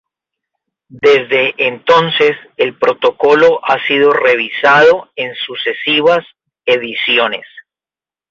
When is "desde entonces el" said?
1.03-2.75